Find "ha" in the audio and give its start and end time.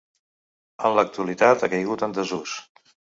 1.67-1.69